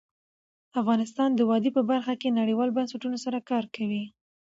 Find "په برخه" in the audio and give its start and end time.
1.77-2.13